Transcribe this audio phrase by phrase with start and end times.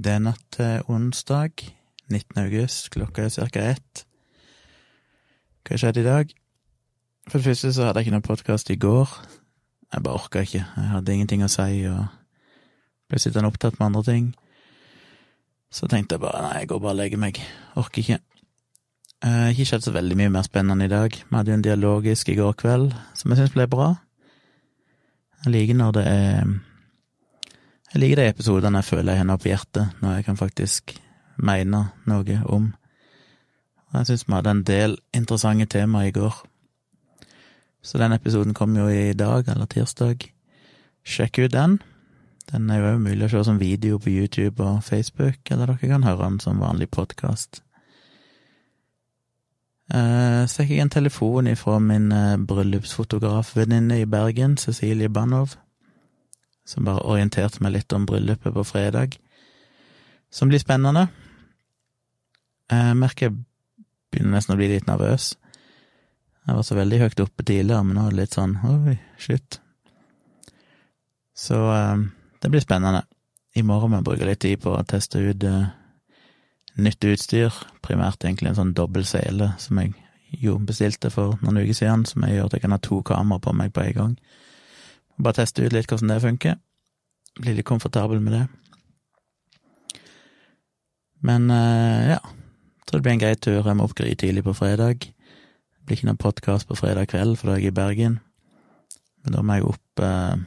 [0.00, 1.60] Det er natt til onsdag,
[2.08, 2.38] 19.
[2.40, 3.60] august, klokka er ca.
[3.60, 4.04] ett.
[5.68, 6.30] Hva skjedde i dag?
[7.28, 9.12] For det første så hadde jeg ikke noen podkast i går.
[9.92, 10.62] Jeg bare orka ikke.
[10.64, 12.06] Jeg hadde ingenting å si og
[13.12, 14.30] ble sittende opptatt med andre ting.
[15.68, 17.42] Så tenkte jeg bare nei, jeg går bare og legger meg.
[17.76, 18.18] Orker ikke.
[19.20, 21.12] Eh, ikke skjedd så veldig mye mer spennende i dag.
[21.12, 23.92] Vi hadde jo en dialogisk i går kveld som jeg syns ble bra.
[25.44, 26.56] Jeg liker når det er
[27.90, 30.92] Jeg liker de episodene jeg føler jeg noe på hjertet, når jeg kan faktisk
[31.42, 32.68] mene noe om.
[33.90, 36.36] Og jeg syns vi hadde en del interessante temaer i går.
[37.82, 40.28] Så den episoden kom jo i dag, eller tirsdag.
[41.02, 41.80] Sjekk ut den.
[42.52, 46.06] Den er jo mulig å se som video på YouTube og Facebook, eller dere kan
[46.06, 47.62] høre den som vanlig podkast.
[49.90, 55.56] Eh, så fikk jeg en telefon ifra min eh, bryllupsfotografvenninne i Bergen, Cecilie Banov,
[56.70, 59.16] som bare orienterte meg litt om bryllupet på fredag,
[60.30, 61.08] som blir spennende.
[62.70, 63.38] Jeg merker jeg
[64.10, 65.32] begynner nesten å bli litt nervøs.
[66.46, 69.58] Jeg var så veldig høyt oppe tidligere, men nå er det litt sånn oi, shit.
[71.34, 72.06] Så eh,
[72.42, 73.02] det blir spennende.
[73.58, 75.44] I morgen må jeg bruke litt tid på å teste ut
[76.80, 79.94] nytt utstyr, primært egentlig en sånn dobbel sele som jeg
[80.40, 83.42] jo bestilte for noen uker siden, som jeg gjør at jeg kan ha to kameraer
[83.42, 84.14] på meg på en gang.
[85.20, 86.58] Bare teste ut litt hvordan det funker.
[87.40, 88.46] Bli litt komfortabel med det.
[91.20, 93.60] Men ja, jeg tror det blir en grei tur.
[93.60, 95.04] Jeg må opp tidlig på fredag.
[95.04, 98.18] Det blir ikke noen podkast på fredag kveld, for da er jeg i Bergen.
[99.24, 100.42] Men da må jeg opp eh,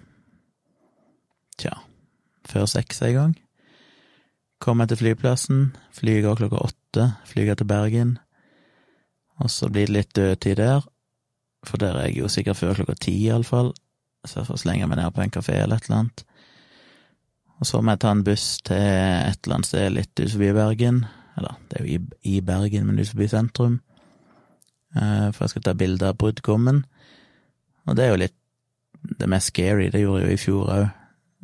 [1.62, 1.74] tja,
[2.50, 3.36] før seks i gang.
[4.64, 8.18] Kommer jeg til flyplassen, flyet går klokka åtte, flyr til Bergen.
[9.44, 10.86] Og så blir det litt dødtid der,
[11.68, 13.74] for der er jeg jo sikkert før klokka ti, iallfall.
[14.24, 16.24] Så jeg får slenge meg ned på en kafé eller et eller annet.
[17.60, 20.54] Og så må jeg ta en buss til et eller annet sted litt ut forbi
[20.56, 21.04] Bergen.
[21.40, 23.78] Eller, det er jo i, Bergen, men ut forbi sentrum.
[24.96, 26.84] Eh, for jeg skal ta bilde av brudgommen.
[27.88, 28.38] Og det er jo litt
[29.20, 29.90] det mest scary.
[29.92, 30.86] Det gjorde jeg jo i fjor òg.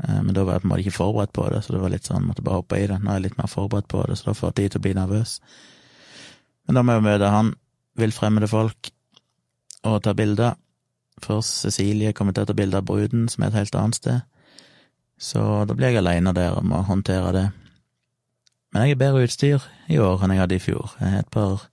[0.04, 1.94] Eh, men da var jeg på en måte ikke forberedt på det, så det var
[1.94, 3.00] litt sånn, måtte bare hoppe i det.
[3.02, 4.86] Nå er jeg litt mer forberedt på det, så da får jeg tid til å
[4.88, 5.36] bli nervøs.
[6.68, 7.54] Men da må jeg jo møte han,
[8.00, 8.92] villfremmede folk,
[9.90, 10.60] og ta bilder.
[11.24, 14.22] Først Cecilie kommer til å ta bilde av bruden, som er et helt annet sted.
[15.20, 17.48] Så da blir jeg aleine der og må håndtere det.
[18.72, 20.94] Men jeg har bedre utstyr i år enn jeg hadde i fjor.
[21.00, 21.66] Jeg har et par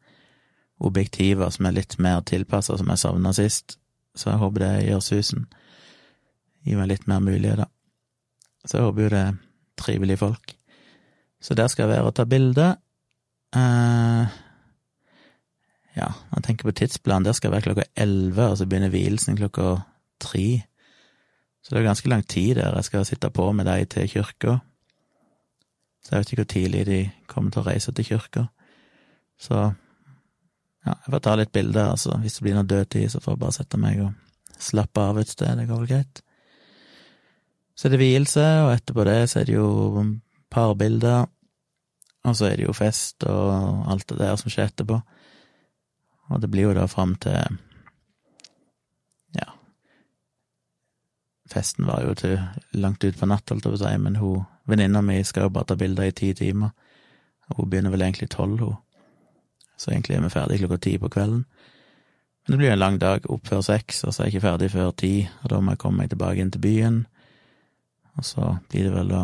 [0.82, 3.78] objektiver som er litt mer tilpassa som jeg savna sist,
[4.16, 5.46] så jeg håper det gjør susen.
[6.66, 7.68] Gir meg litt mer muligheter.
[8.66, 9.36] Så jeg håper jo det er
[9.78, 10.56] trivelige folk.
[11.40, 12.72] Så der skal jeg være og ta bilde.
[13.54, 14.36] Eh,
[15.96, 19.38] ja, jeg tenker på tidsplanen, der skal jeg være klokka elleve, og så begynner vielsen
[19.38, 19.78] klokka
[20.20, 20.62] tre.
[21.64, 24.58] Så det er ganske lang tid der jeg skal sitte på med de til kirka.
[26.04, 28.44] Så jeg vet ikke hvor tidlig de kommer til å reise til kirka.
[29.40, 29.56] Så
[30.86, 32.14] ja, jeg får ta litt bilder, altså.
[32.22, 35.32] Hvis det blir noe dødtid, så får jeg bare sette meg og slappe av et
[35.32, 35.58] sted.
[35.58, 36.22] Det går vel greit.
[37.76, 40.04] Så er det vielse, og etterpå det så er det jo
[40.52, 41.26] parbilder.
[42.26, 45.00] Og så er det jo fest og alt det der som skjer etterpå.
[46.30, 47.58] Og det blir jo da fram til
[49.36, 49.46] Ja.
[51.50, 52.40] Festen var jo til
[52.72, 55.64] langt utpå natt, holdt jeg på å si, men hun venninna mi skal jo bare
[55.70, 56.70] ta bilder i ti timer.
[57.50, 58.76] Og hun begynner vel egentlig tolv, hun.
[59.76, 61.44] Så egentlig er vi ferdig klokka ti på kvelden.
[62.46, 64.70] Men det blir en lang dag, opp før seks, og så er jeg ikke ferdig
[64.70, 67.00] før ti, og da må jeg komme meg tilbake inn til byen.
[68.16, 69.22] Og så blir det vel å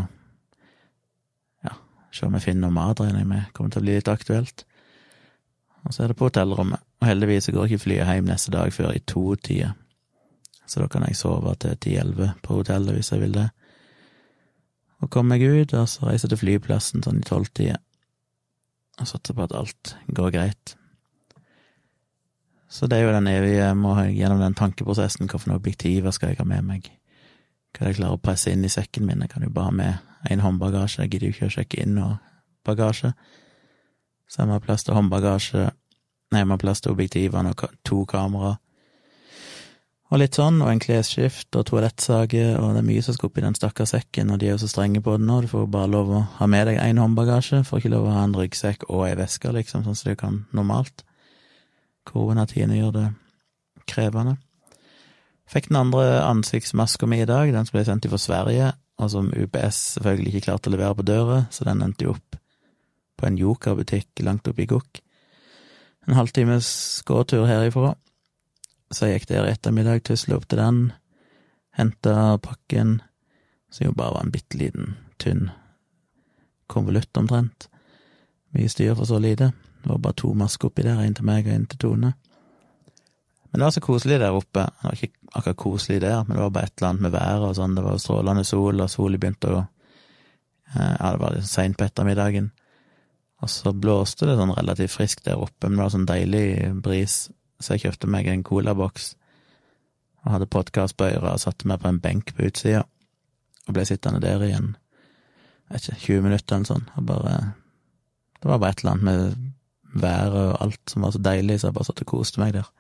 [1.64, 1.76] ja,
[2.10, 4.66] se om jeg finner noe mat, regner jeg med, kommer til å bli litt aktuelt.
[5.86, 8.92] Og så er det på hotellrommet, og heldigvis går ikke flyet hjem neste dag før
[8.94, 9.72] i to-tida.
[10.70, 13.48] Så da kan jeg sove til ti-elleve på hotellet hvis jeg vil det.
[15.02, 17.80] Og komme meg ut, og så reise til flyplassen sånn i tolvtida.
[19.02, 20.76] Og satser på at alt går greit.
[22.70, 25.26] Så det er jo den evige jeg gjennom den tankeprosessen.
[25.26, 26.86] Hvilke objektiver skal jeg ha med meg?
[27.72, 29.26] Hva er det jeg klarer å presse inn i sekken min?
[29.26, 31.02] Jeg kan jo bare ha med én håndbagasje.
[31.02, 32.20] Jeg gidder jo ikke å sjekke inn noe
[32.64, 33.12] bagasje.
[34.30, 35.66] Så jeg må plass til håndbagasje,
[36.32, 38.56] nei, man plass til objektivene og to kamera.
[40.12, 43.44] Og litt sånn, og en klesskift og toalettsage, og det er mye som skal oppi
[43.44, 45.88] den stakkars sekken, og de er jo så strenge på det nå, du får bare
[45.88, 49.06] lov å ha med deg én håndbagasje, får ikke lov å ha en ryggsekk og
[49.06, 51.06] ei veske, liksom, sånn som du kan normalt.
[52.08, 53.06] Koronatidene gjør det
[53.88, 54.36] krevende.
[55.48, 58.68] Fikk den andre ansiktsmaska mi i dag, den som ble sendt fra Sverige,
[59.00, 62.36] og som UPS selvfølgelig ikke klarte å levere på døra, så den endte jo opp
[63.16, 65.01] på en Joker-butikk langt oppe i Gokk.
[66.06, 66.68] En halvtimes
[67.06, 67.94] gåtur herifra.
[68.92, 70.80] Så jeg gikk der i ettermiddag, tusla opp til den,
[71.78, 72.98] henta pakken,
[73.72, 75.48] som jo bare var en bitte liten, tynn
[76.72, 77.68] konvolutt omtrent.
[78.52, 79.52] Mye styr for så lite.
[79.82, 82.12] Det var bare to masker oppi der, en til meg og en til Tone.
[83.50, 84.64] Men det var så koselig der oppe.
[84.64, 87.46] Det var ikke akkurat koselig der, men det var bare et eller annet med været
[87.48, 87.76] og sånn.
[87.76, 92.52] Det var strålende sol, og sola begynte å eh, Ja, det var seint på ettermiddagen.
[93.42, 96.46] Og så blåste det sånn relativt friskt der oppe, men det var sånn deilig
[96.84, 97.16] bris,
[97.62, 99.14] så jeg kjøpte meg en colaboks
[100.22, 102.84] og hadde podkast på øret og satte meg på en benk på utsida
[103.66, 104.76] og ble sittende der i en,
[105.66, 107.34] jeg vet ikke, 20 minutter eller sånn, og bare
[108.42, 111.68] Det var bare et eller annet med været og alt som var så deilig, så
[111.68, 112.70] jeg bare satt og koste meg der.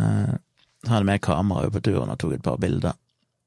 [0.00, 0.36] Eh,
[0.80, 2.96] så hadde med kamera på turen og tok et par bilder.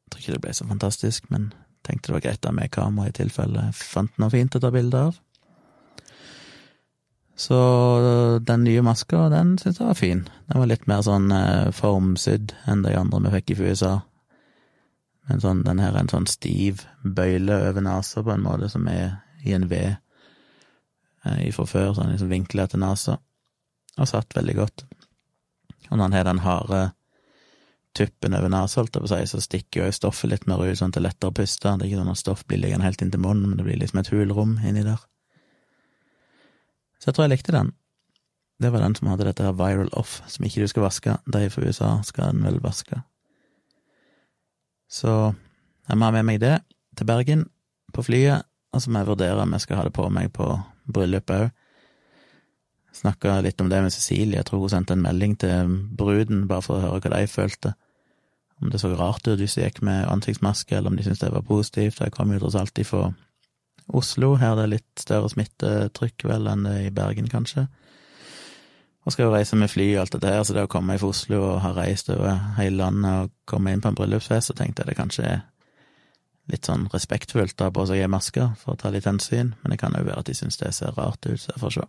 [0.06, 1.50] Jeg tror ikke det ble så fantastisk, men
[1.81, 4.62] tenkte det var greit å ha med kamera i tilfelle jeg fant noe fint å
[4.62, 5.18] ta bilde av.
[7.37, 7.57] Så
[8.41, 10.23] den nye maska, den syntes jeg var fin.
[10.49, 13.93] Den var litt mer sånn eh, formsydd enn de andre vi fikk i USA.
[15.29, 18.87] Men sånn, den her er en sånn stiv bøyle over nesa, på en måte, som
[18.89, 19.83] er i en V
[21.27, 23.17] fra ifra før, sånn liksom vinkla til nesa,
[23.97, 24.85] og satt veldig godt.
[25.89, 26.81] Og når han har den harde
[27.97, 31.33] tuppen over nesa, så stikker jo stoffet litt mer ut, sånn at det er lettere
[31.33, 31.73] å puste.
[31.75, 34.01] Det er ikke sånn at stoff blir liggende helt inntil munnen, men det blir liksom
[34.01, 35.01] et hulrom inni der.
[37.07, 37.68] Så jeg tror jeg likte den.
[38.59, 41.13] Det var den som hadde dette her viral off, som ikke du skal vaske.
[41.24, 42.98] De fra USA skal den vel vaske.
[44.92, 45.13] Så
[45.88, 46.57] jeg må ha med meg det
[47.00, 47.45] til Bergen
[47.95, 48.44] på flyet,
[48.75, 50.50] og så må jeg vurdere om jeg skal ha det på meg på
[50.83, 51.54] bryllupet òg.
[53.00, 56.65] Snakka litt om det med Cecilie, jeg tror hun sendte en melding til bruden bare
[56.65, 57.71] for å høre hva de følte.
[58.59, 61.31] Om det så rart ut hvis de gikk med ansiktsmaske, eller om de syntes det
[61.31, 62.04] var positivt.
[62.04, 63.13] Jeg kom jo tross alt ifra
[63.87, 67.67] Oslo, her det er det litt større smittetrykk vel enn det i Bergen, kanskje.
[69.07, 71.11] Og skal jo reise med fly og alt dette her, så det å komme fra
[71.13, 74.83] Oslo og ha reist over hele landet og komme inn på en bryllupsfest, så tenkte
[74.83, 75.45] jeg det kanskje er
[76.51, 79.71] litt sånn respektfullt å ha på seg ei maske for å ta litt hensyn, men
[79.71, 81.87] det kan jo være at de syns det ser rart ut, så jeg får se.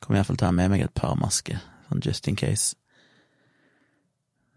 [0.00, 2.76] Kommer iallfall til å ha med meg et par masker, sånn just in case.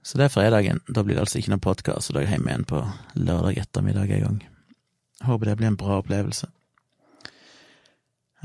[0.04, 0.80] Så det er fredagen.
[0.88, 2.80] Da blir det altså ikke noe podkast, så da er jeg hjemme igjen på
[3.20, 4.40] lørdag ettermiddag en gang.
[5.26, 6.48] Håper det blir en bra opplevelse.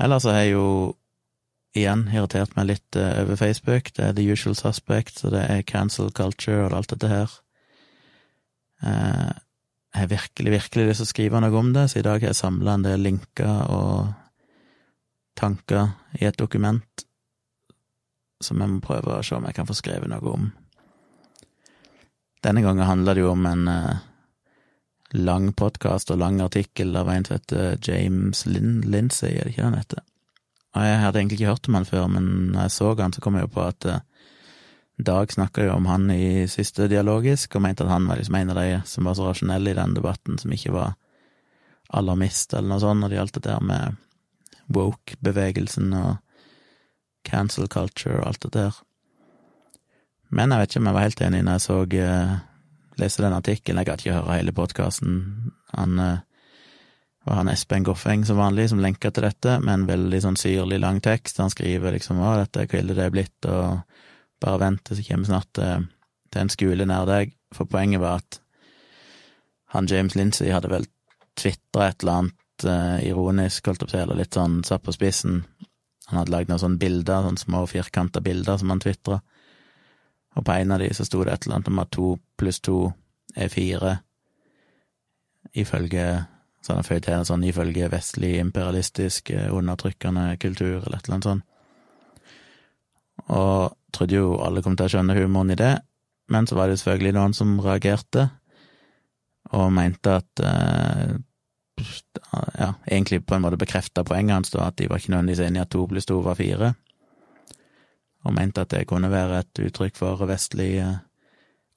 [0.01, 0.67] Ellers har jeg jo
[1.75, 3.91] igjen irritert meg litt uh, over Facebook.
[3.95, 7.31] Det er the usual suspect, og det er cancel culture og alt dette her.
[8.83, 9.31] Uh,
[9.95, 12.33] jeg har virkelig, virkelig lyst til å skrive noe om det, så i dag har
[12.33, 14.11] jeg samla en del linker og
[15.39, 17.05] tanker i et dokument
[18.43, 20.49] som jeg må prøve å se om jeg kan få skrevet noe om.
[22.43, 24.03] Denne gangen handler det jo om en uh,
[25.15, 29.61] lang podkast og lang artikkel av en som heter James Lin Lindsay, er det ikke
[29.61, 30.03] det han heter?
[30.75, 33.23] Og jeg hadde egentlig ikke hørt om han før, men når jeg så han, så
[33.23, 34.03] kom jeg jo på at uh,
[34.95, 38.53] Dag snakka jo om han i siste dialogisk, og mente at han var liksom en
[38.53, 40.93] av de som var så rasjonelle i den debatten, som ikke var
[41.91, 43.97] alarmist eller noe sånt når det gjaldt det der med
[44.71, 46.15] woke-bevegelsen og
[47.27, 48.79] cancel culture og alt det der.
[50.31, 51.77] Men jeg vet ikke om jeg var helt enig når jeg så
[53.01, 53.81] lese den artikkelen.
[53.81, 55.19] Jeg gadd ikke høre hele podkasten.
[55.75, 56.23] Han uh,
[57.25, 60.79] var han Espen Goffeng som vanlig som lenka til dette, med en veldig sånn syrlig
[60.81, 61.41] lang tekst.
[61.41, 63.81] Han skriver liksom hva dette hvor ille det er blitt', og
[64.41, 65.87] 'bare vent, så kommer snart til,
[66.31, 67.33] til en skole nær deg'.
[67.55, 68.39] For poenget var at
[69.73, 70.85] han James Lindsay hadde vel
[71.35, 75.43] tvitra et eller annet uh, ironisk, holdt opp til, eller litt sånn satt på spissen.
[76.07, 79.21] Han hadde lagd noen sånne bilder, sånne små firkanta bilder som han tvitra
[80.35, 82.07] og på en av de så sto det et eller annet om at to
[82.39, 82.79] pluss to
[83.35, 83.97] er fire,
[85.55, 86.05] ifølge
[86.65, 91.43] sånn en sånn ifølge vestlig imperialistisk eh, undertrykkende kultur, eller et eller annet sånt.
[93.35, 95.75] Og trodde jo alle kom til å skjønne humoren i det,
[96.33, 98.27] men så var det selvfølgelig noen som reagerte,
[99.53, 101.13] og mente at eh,
[102.57, 105.67] ja, egentlig på en måte bekrefta poenget hans, da, at de var ikke nødvendigvis enige
[105.67, 106.73] at to pluss to var fire
[108.25, 110.97] og mente at det kunne være et uttrykk for vestlig eh,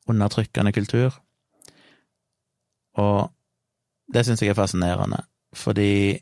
[0.08, 1.18] undertrykkende kultur.
[2.98, 3.28] Og
[4.12, 5.20] det syns jeg er fascinerende,
[5.52, 6.18] fordi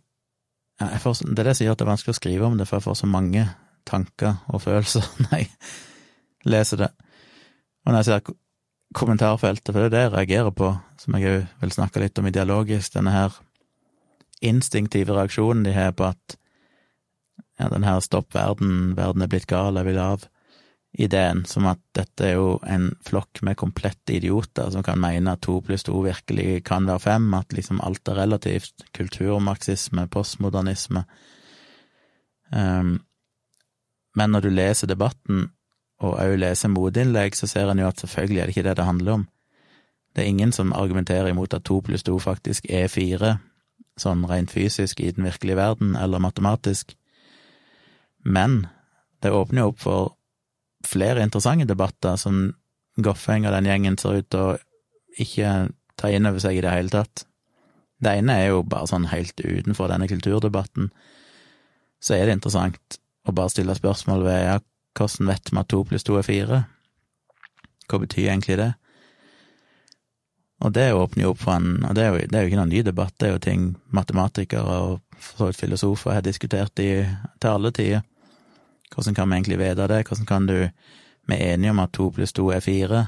[0.76, 2.76] får, Det er det som gjør at det er vanskelig å skrive om det, for
[2.76, 3.46] jeg får så mange
[3.86, 5.50] tanker og følelser når jeg
[6.44, 6.90] leser det.
[7.86, 8.34] Og når jeg ser
[8.94, 12.26] kommentarfeltet, for det er det jeg reagerer på, som jeg òg vil snakke litt om
[12.26, 13.38] ideologisk, denne her
[14.44, 16.36] instinktive reaksjonen de har på at
[17.58, 20.26] ja, den her stopp verden, verden er blitt gal, jeg vil av,
[20.96, 25.42] ideen, som at dette er jo en flokk med komplette idioter som kan mene at
[25.44, 31.04] to pluss to virkelig kan være fem, at liksom alt er relativt, kulturmarxisme, postmodernisme.
[32.48, 32.96] Um,
[34.16, 35.50] men når du leser debatten,
[36.00, 38.88] og òg leser motinnlegg, så ser en jo at selvfølgelig er det ikke det det
[38.88, 39.26] handler om.
[40.16, 43.36] Det er ingen som argumenterer imot at to pluss to faktisk er fire,
[44.00, 46.96] sånn rent fysisk i den virkelige verden, eller matematisk.
[48.26, 48.66] Men
[49.22, 50.12] det åpner jo opp for
[50.86, 52.50] flere interessante debatter som
[52.96, 54.56] Goffeng og den gjengen ser ut til å
[55.20, 55.50] ikke
[55.96, 57.24] ta inn over seg i det hele tatt.
[58.02, 60.90] Det ene er jo bare sånn helt utenfor denne kulturdebatten,
[62.02, 64.56] så er det interessant å bare stille spørsmål ved ja,
[64.96, 66.58] hvordan vet vi at to pluss to er fire?
[67.86, 68.72] Hva betyr egentlig det?
[70.64, 72.60] Og det åpner jo opp for en Og det er jo, det er jo ikke
[72.62, 76.80] noen ny debatt, det er jo ting matematikere og for så vidt filosofer har diskutert
[76.80, 77.04] i,
[77.40, 78.04] til alle tider.
[78.94, 80.06] Hvordan kan vi egentlig vite det?
[80.08, 80.58] Hvordan kan du
[81.26, 83.06] Vi er enige om at to pluss to er fire,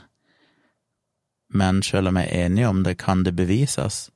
[1.54, 4.10] men selv om vi er enige om det, kan det bevises?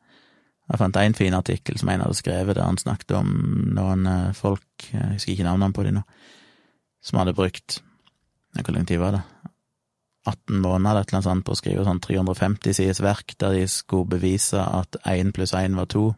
[0.68, 3.28] Jeg fant en fin artikkel som en hadde skrevet, der han snakket om
[3.76, 6.02] noen eh, folk, jeg husker ikke navnene på dem nå,
[7.02, 7.82] som hadde brukt
[8.52, 9.22] Hvor lang tid var det?
[10.26, 14.10] 18 måneder eller annet sånt på å skrive sånn 350 sides verk der de skulle
[14.12, 16.12] bevise at én pluss én var to.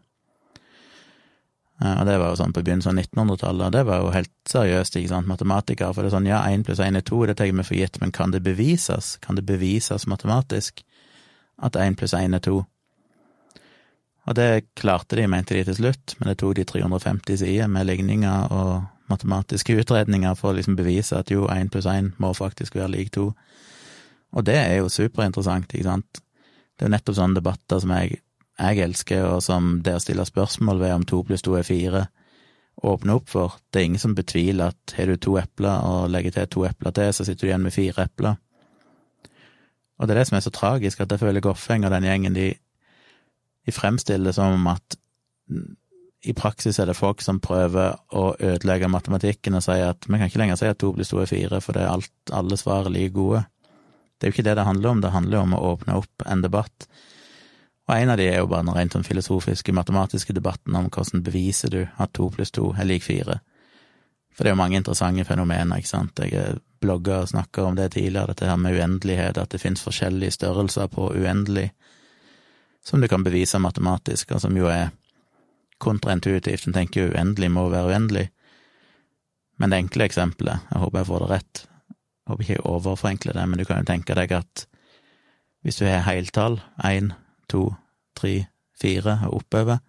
[1.82, 4.94] Og det var jo sånn på begynnelsen av 1900-tallet, og det var jo helt seriøst,
[5.00, 7.50] ikke sant, matematikere, for det er sånn, ja, én pluss én er to, det tar
[7.50, 10.84] vi for gitt, men kan det bevises, kan det bevises matematisk
[11.58, 12.60] at én pluss én er to?
[14.24, 17.90] Og det klarte de, mente de til slutt, men det tok de 350 sider med
[17.90, 22.78] ligninger og matematiske utredninger for å liksom bevise at jo, én pluss én må faktisk
[22.78, 23.32] være lik to.
[24.34, 26.22] Og det er jo superinteressant, ikke sant.
[26.74, 28.22] Det er jo nettopp sånne debatter som jeg
[28.58, 32.06] jeg elsker, og som det å stille spørsmål ved om to pluss to er fire,
[32.84, 33.58] åpner opp for.
[33.70, 36.94] Det er ingen som betviler at har du to epler og legger til to epler
[36.94, 38.36] til, så sitter du igjen med fire epler.
[39.98, 42.34] Og det er det som er så tragisk, at jeg føler Goffeng og den gjengen,
[42.34, 42.50] de,
[43.66, 44.98] de fremstiller det som om at
[46.24, 50.30] i praksis er det folk som prøver å ødelegge matematikken og sier at vi kan
[50.30, 52.88] ikke lenger si at to pluss to er fire, for det er alt, alle svar
[52.88, 53.44] er like gode.
[54.16, 56.42] Det er jo ikke det det handler om, det handler om å åpne opp en
[56.44, 56.88] debatt
[57.84, 61.24] og en av de er jo bare den rent sånn filosofiske, matematiske debatten om hvordan
[61.24, 63.40] beviser du at to pluss to er lik fire.
[64.34, 66.22] For det er jo mange interessante fenomener, ikke sant.
[66.24, 70.34] Jeg blogga og snakka om det tidligere, dette her med uendelighet, at det finnes forskjellige
[70.38, 71.68] størrelser på uendelig,
[72.84, 74.90] som du kan bevise matematisk, og som jo er
[75.78, 76.66] kontraintuitivt.
[76.66, 78.26] En tenker jo uendelig må være uendelig.
[79.60, 83.36] Men det enkle eksempelet, jeg håper jeg får det rett, jeg håper ikke jeg overforenkler
[83.38, 84.64] det, men du kan jo tenke deg at
[85.64, 87.12] hvis du har heltall, én,
[87.50, 87.68] to,
[88.16, 88.46] tre,
[88.80, 89.82] fire og oppover,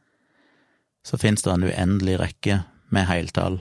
[1.05, 2.59] så finnes det en uendelig rekke
[2.93, 3.59] med heltall.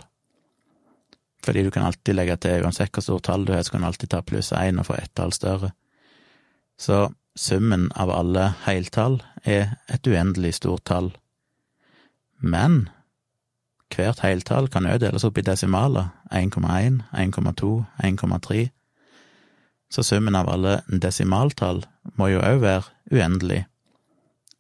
[1.45, 3.91] Fordi du kan alltid legge til, uansett hvor stort tall du har, så kan du
[3.91, 5.75] alltid ta pluss én og få ett tall større.
[6.81, 11.13] Så summen av alle heltall er et uendelig stort tall.
[12.41, 12.89] Men
[13.95, 18.65] hvert heltall kan òg deles opp i desimaler, 1,1, 1,2, 1,3.
[19.91, 21.85] Så summen av alle desimaltall
[22.19, 23.65] må jo òg være uendelig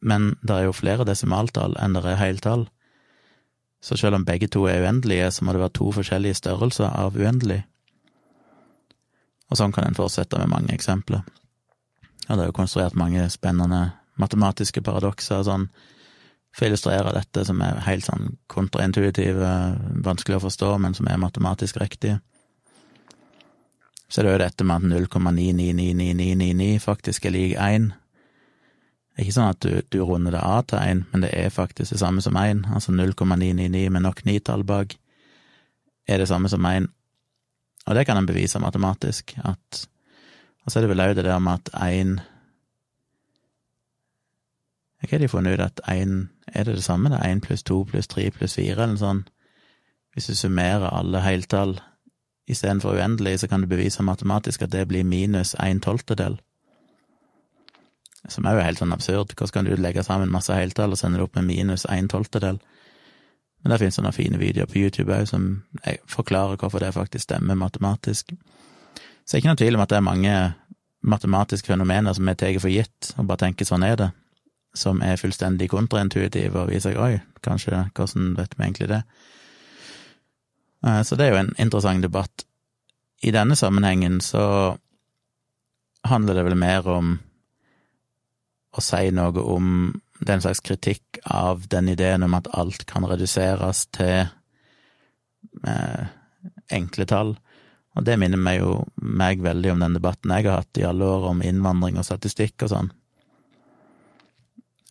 [0.05, 2.67] men det er jo flere desimaltall enn det er heltall.
[3.85, 7.17] Så selv om begge to er uendelige, så må det være to forskjellige størrelser av
[7.17, 7.63] uendelig.
[9.51, 11.25] Og sånn kan en fortsette med mange eksempler.
[12.29, 13.83] Og det er jo konstruert mange spennende
[14.21, 15.69] matematiske paradokser sånn
[16.55, 19.51] for å illustrere dette, som er helt sånn kontraintuitive,
[20.07, 22.21] vanskelig å forstå, men som er matematisk riktige.
[24.09, 27.91] Så det er jo dette med at 0,999999 faktisk er lik 1,
[29.15, 31.53] det er ikke sånn at du, du runder det av til én, men det er
[31.55, 34.97] faktisk det samme som én, altså 0,999 med nok nitall bak
[36.11, 36.89] er det samme som én.
[37.87, 39.89] Og det kan en bevise matematisk, at
[40.65, 42.21] Og så er det vel òg det der med at én
[45.05, 47.21] Hva har de funnet ut at én Er det det samme, det?
[47.21, 49.31] Én pluss to pluss tre pluss fire, eller noe sånt?
[50.15, 51.81] Hvis du summerer alle heltall
[52.47, 56.41] istedenfor uendelig, så kan du bevise matematisk at det blir minus en tolvtedel.
[58.29, 59.35] Som er jo helt sånn absurd.
[59.37, 62.61] Hvordan kan du legge sammen masse heltall og sende det opp med minus en tolvtedel?
[63.63, 65.65] Men det finnes sånne fine videoer på YouTube òg som
[66.11, 68.35] forklarer hvorfor det faktisk stemmer matematisk.
[69.25, 70.35] Så det er ikke noen tvil om at det er mange
[71.05, 74.11] matematiske fenomener som vi tar for gitt, og bare tenker sånn er det,
[74.77, 79.03] som er fullstendig kontraintuitive og viser oi, kanskje, hvordan vet vi egentlig det?
[80.87, 82.45] Eh, så det er jo en interessant debatt.
[83.25, 84.77] I denne sammenhengen så
[86.05, 87.15] handler det vel mer om
[88.75, 89.69] å si noe om
[90.25, 94.27] den slags kritikk av den ideen om at alt kan reduseres til
[95.67, 96.05] eh,
[96.73, 97.35] enkle tall.
[97.95, 101.07] Og det minner meg jo meg veldig om den debatten jeg har hatt i alle
[101.07, 102.93] år om innvandring og statistikk og sånn.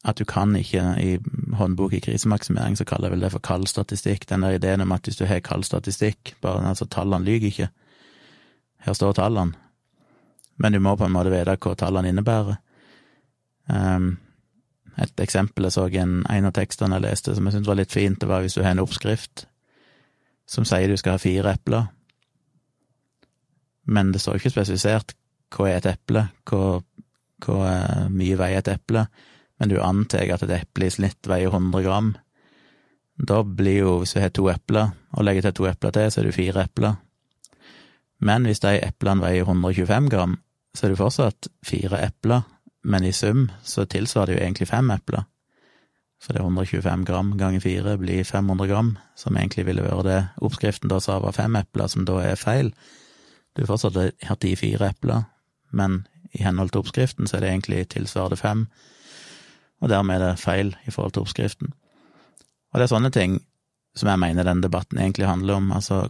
[0.04, 3.70] At du kan ikke, i håndbok i krisemaksimering, så kaller jeg vel det for kald
[3.72, 4.28] statistikk.
[4.28, 7.70] Den der ideen om at hvis du har kald statistikk, bare altså tallene lyver ikke.
[8.84, 9.56] Her står tallene.
[10.60, 12.60] Men du må på en måte vite hva tallene innebærer.
[13.72, 14.17] Um,
[15.01, 17.93] Et eksempel jeg så en, en av tekstene jeg leste som jeg syntes var litt
[17.93, 19.48] fint, det var hvis du har en oppskrift
[20.46, 21.88] som sier du skal ha fire epler,
[23.89, 25.15] men det står ikke spesifisert
[25.53, 29.05] hva er et eple, hvor eh, mye veier et eple,
[29.60, 32.13] men du antar at et eple i snitt veier 100 gram.
[33.17, 36.22] Da blir jo, hvis du har to epler, og legger til to epler til, så
[36.22, 36.98] er det fire epler.
[38.24, 40.38] Men hvis de eplene veier 125 gram,
[40.74, 42.48] så er det fortsatt fire epler,
[42.84, 45.25] men i sum så tilsvarer det jo egentlig fem epler.
[46.24, 50.20] For det er 125 gram ganger fire blir 500 gram, som egentlig ville vært det
[50.44, 52.72] oppskriften da sa var fem epler, som da er feil.
[53.54, 55.25] Du har fortsatt hatt i fire epler,
[55.72, 58.68] men i henhold til oppskriften så er det egentlig tilsvarende fem,
[59.84, 61.74] og dermed er det feil i forhold til oppskriften.
[62.72, 63.42] Og det er sånne ting
[63.96, 66.08] som jeg mener denne debatten egentlig handler om, altså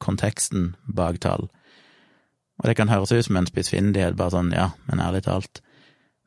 [0.00, 1.50] konteksten bak tall.
[2.58, 5.60] Og det kan høres ut som en spissfindighet, bare sånn ja, men ærlig talt.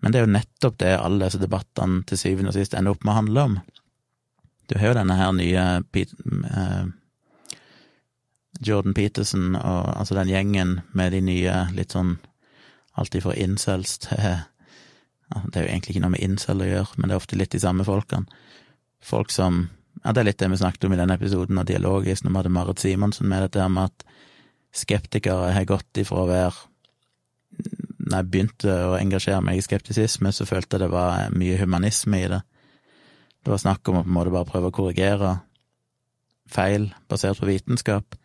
[0.03, 3.05] Men det er jo nettopp det alle disse debattene til syvende og sist ender opp
[3.07, 3.55] med å handle om.
[4.67, 6.85] Du har jo denne her nye uh,
[8.59, 12.17] Jordan Peterson og altså den gjengen med de nye litt sånn
[12.99, 14.43] alt ifra incels til
[15.49, 17.55] Det er jo egentlig ikke noe med incel å gjøre, men det er ofte litt
[17.55, 18.27] de samme folkene.
[19.01, 19.69] Folk som
[20.03, 22.37] Ja, det er litt det vi snakket om i denne episoden av Dialogisk, når vi
[22.41, 24.03] hadde Marit Simonsen med dette med at
[24.75, 26.72] skeptikere har gått ifra å være
[28.03, 32.19] Når jeg begynte å engasjere meg i skeptisisme, så følte jeg det var mye humanisme
[32.19, 32.41] i det.
[33.43, 35.37] Det var snakk om å på en måte bare prøve å korrigere
[36.51, 38.15] feil basert på vitenskap.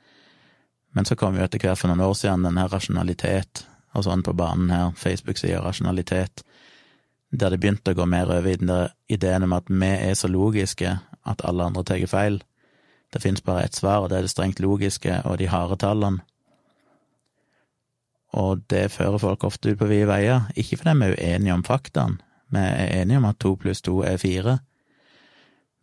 [0.94, 3.64] Men så kom jo etter hvert for noen år siden den her rasjonalitet
[3.96, 6.42] og sånn på banen her, Facebook-sida rasjonalitet,
[7.30, 10.14] der det begynte å gå mer over i den der ideen om at vi er
[10.18, 10.94] så logiske
[11.28, 12.40] at alle andre tar feil.
[13.12, 16.24] Det finnes bare ett svar, og det er det strengt logiske og de harde tallene.
[18.36, 21.64] Og det fører folk ofte ut på vide veier, ikke fordi vi er uenige om
[21.64, 22.18] faktaene,
[22.52, 24.58] vi er enige om at to pluss to er fire,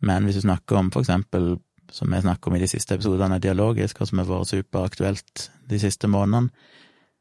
[0.02, 1.56] men hvis du snakker om for eksempel,
[1.90, 5.80] som vi snakker om i de siste episodene, dialogisk, og som har vært superaktuelt de
[5.80, 6.50] siste månedene,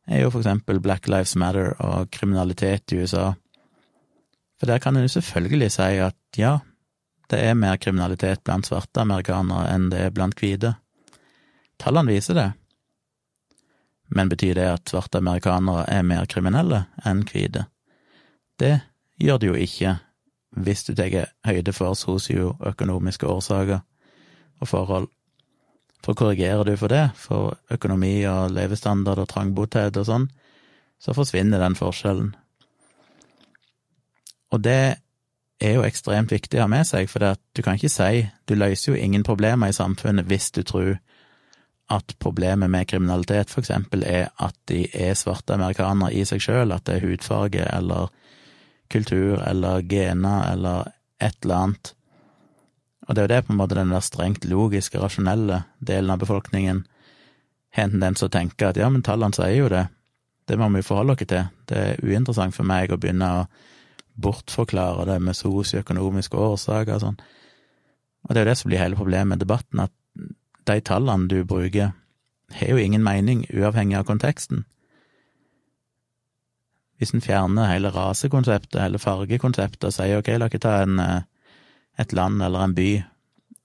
[0.05, 3.31] er jo for eksempel Black Lives Matter og kriminalitet i USA.
[4.59, 6.59] For der kan en jo selvfølgelig si at ja,
[7.31, 10.75] det er mer kriminalitet blant svarte amerikanere enn det er blant hvite.
[11.81, 12.49] Tallene viser det.
[14.15, 17.65] Men betyr det at svarte amerikanere er mer kriminelle enn hvite?
[18.59, 18.79] Det
[19.19, 19.97] gjør det jo ikke,
[20.55, 23.83] hvis du tar høyde for sosioøkonomiske årsaker
[24.63, 25.09] og forhold.
[26.05, 30.27] For korrigerer du for det, for økonomi og levestandard og trangboddhet og sånn,
[31.01, 32.35] så forsvinner den forskjellen.
[34.53, 34.95] Og det
[35.59, 38.91] er jo ekstremt viktig å ha med seg, for du kan ikke si Du løser
[38.93, 40.95] jo ingen problemer i samfunnet hvis du tror
[41.91, 46.85] at problemet med kriminalitet eksempel er at de er svarte amerikanere i seg sjøl, at
[46.87, 48.09] det er hudfarge eller
[48.89, 50.89] kultur eller gener eller
[51.21, 51.93] et eller annet.
[53.05, 56.23] Og det er jo det på en måte den der strengt logiske, rasjonelle delen av
[56.23, 56.85] befolkningen
[57.75, 59.85] har en tendens til å tenke at ja, men tallene sier jo det,
[60.49, 63.45] det må vi forholde oss til, det er uinteressant for meg å begynne å
[64.15, 67.17] bortforklare det med sosioøkonomiske årsaker og sånn.
[68.25, 69.91] Og det er jo det som blir hele problemet med debatten, at
[70.69, 71.93] de tallene du bruker,
[72.55, 74.65] har jo ingen mening uavhengig av konteksten.
[76.97, 81.23] Hvis en fjerner hele rasekonseptet, hele fargekonseptet, og sier ok, la oss ta en eh,
[81.97, 82.89] et land eller en by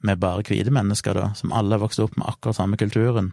[0.06, 3.32] med bare hvite mennesker, da, som alle har vokst opp med akkurat samme kulturen,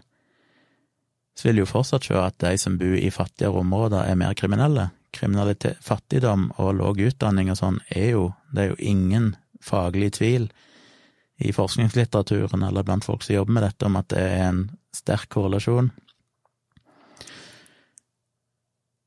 [1.38, 4.90] så vil jo fortsatt se at de som bor i fattigere områder, er mer kriminelle.
[5.14, 10.50] Kriminalitet, fattigdom og lav utdanning og sånn er jo Det er jo ingen faglig tvil
[11.38, 14.62] i forskningslitteraturen eller blant folk som jobber med dette, om at det er en
[14.96, 15.92] sterk korrelasjon.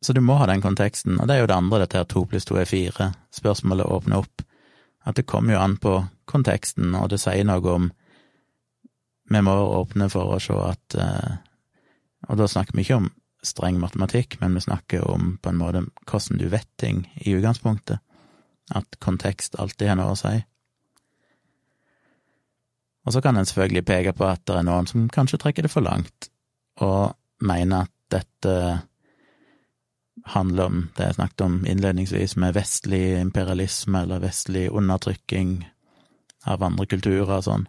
[0.00, 2.24] Så du må ha den konteksten, og det er jo det andre, dette her to
[2.28, 3.10] pluss to er fire.
[3.36, 4.44] Spørsmålet åpner opp
[5.04, 5.94] at det kommer jo an på
[6.28, 7.90] konteksten, og det sier noe om
[9.30, 11.34] Vi må åpne for å se at eh,
[12.26, 13.10] Og da snakker vi ikke om
[13.46, 18.00] streng matematikk, men vi snakker om på en måte hvordan du vet ting i utgangspunktet.
[18.74, 20.34] At kontekst alltid har noe å si.
[23.06, 25.72] Og så kan en selvfølgelig peke på at det er noen som kanskje trekker det
[25.72, 26.28] for langt,
[26.84, 28.54] og mener at dette
[30.26, 35.62] handler om det jeg snakket om innledningsvis, med vestlig imperialisme eller vestlig undertrykking
[36.46, 37.66] av andre kulturer og sånn.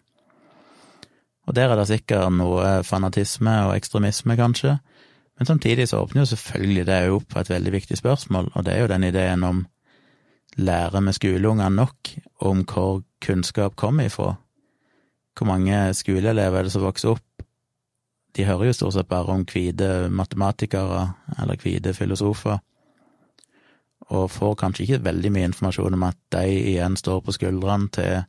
[1.48, 4.78] Og der er det sikkert noe fanatisme og ekstremisme, kanskje,
[5.40, 8.76] men samtidig så åpner jo selvfølgelig det opp på et veldig viktig spørsmål, og det
[8.76, 9.64] er jo den ideen om
[10.60, 12.12] lærer vi skoleungene nok
[12.46, 14.36] om hvor kunnskap kommer ifra?
[15.38, 17.32] Hvor mange skoleelever er det som vokser opp
[18.36, 21.06] de hører jo stort sett bare om hvite matematikere
[21.40, 22.60] eller hvite filosofer.
[24.12, 28.24] og får kanskje ikke veldig mye informasjon om at de igjen står på skuldrene til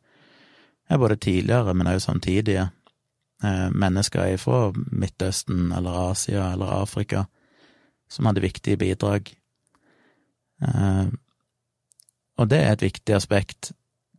[0.90, 2.68] ja, både tidligere, men også samtidige
[3.42, 7.24] eh, mennesker fra Midtøsten eller Asia eller Afrika
[8.08, 9.34] som hadde viktige bidrag.
[10.62, 11.06] Eh,
[12.38, 13.72] og det er et viktig aspekt,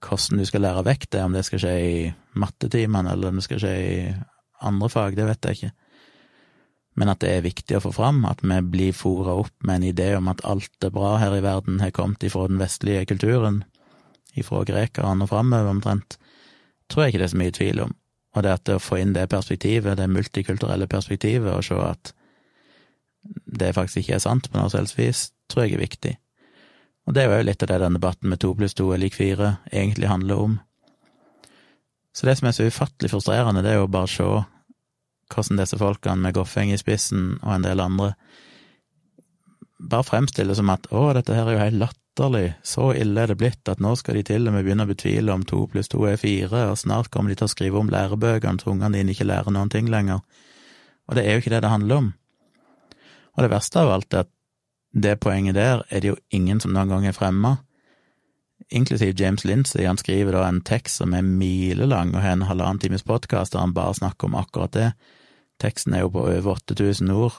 [0.04, 3.46] hvordan du skal lære vekk det, om det skal skje i mattetimene eller om det
[3.46, 3.98] skal skje i
[4.64, 5.72] andre fag, det vet jeg ikke.
[7.00, 9.88] Men at det er viktig å få fram, at vi blir fora opp med en
[9.90, 13.64] idé om at alt det bra her i verden har kommet ifra den vestlige kulturen,
[14.38, 16.18] ifra grekerne og framover omtrent,
[16.90, 17.96] tror jeg ikke det er så mye tvil om.
[18.34, 22.14] Og det at det å få inn det perspektivet, det multikulturelle perspektivet, og se at
[23.24, 26.14] det faktisk ikke er sant på noe selvs vis, tror jeg er viktig.
[27.08, 29.16] Og det er jo litt av det den debatten med to pluss to er lik
[29.18, 30.60] fire egentlig handler om.
[32.14, 34.30] Så det som er så ufattelig frustrerende, det er jo bare å se
[35.34, 38.14] hvordan disse folkene med Goffeng i spissen og en del andre
[39.84, 43.40] bare fremstiller som at å, dette her er jo helt latterlig, så ille er det
[43.40, 46.06] blitt at nå skal de til og med begynne å betvile om to pluss to
[46.08, 49.28] er fire, og snart kommer de til å skrive om lærebøkene så ungene dine ikke
[49.28, 50.24] lærer noen ting lenger.
[51.10, 52.10] Og det er jo ikke det det handler om.
[53.34, 54.32] Og det verste av alt er at
[54.94, 57.58] det poenget der er det jo ingen som noen gang er fremma,
[58.74, 59.86] inklusiv James Lindsay.
[59.86, 63.64] Han skriver da en tekst som er milelang og har en halvannen times podkast der
[63.64, 64.92] han bare snakker om akkurat det.
[65.62, 67.38] Teksten er jo på over 8000 ord.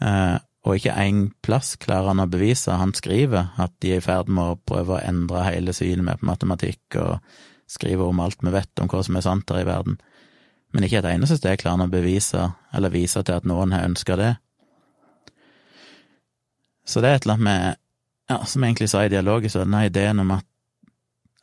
[0.00, 2.74] Eh, og ikke én plass klarer han å bevise.
[2.76, 6.20] Han skriver at de er i ferd med å prøve å endre hele synet med
[6.20, 7.20] på matematikk, og
[7.70, 9.96] skrive om alt vi vet om hva som er sant her i verden.
[10.74, 13.88] Men ikke et eneste sted klarer han å bevise, eller vise til at noen har
[13.88, 14.34] ønska det.
[16.84, 17.79] Så det er et eller annet med,
[18.30, 20.46] ja, som egentlig sa i dialogen, så denne ideen om at,